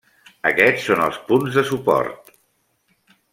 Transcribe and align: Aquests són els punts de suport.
Aquests 0.51 0.87
són 0.87 1.03
els 1.07 1.19
punts 1.27 1.59
de 1.59 1.65
suport. 1.73 2.33